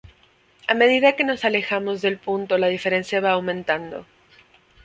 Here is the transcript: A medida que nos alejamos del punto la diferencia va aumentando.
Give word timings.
A 0.71 0.73
medida 0.81 1.15
que 1.15 1.23
nos 1.27 1.45
alejamos 1.45 2.01
del 2.01 2.17
punto 2.17 2.57
la 2.57 2.73
diferencia 2.75 3.21
va 3.21 3.33
aumentando. 3.33 4.07